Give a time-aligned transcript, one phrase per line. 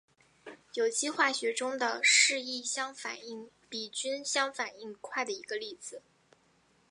[0.73, 6.01] 有机化学中的是异相反应比均相反应快的一个例子。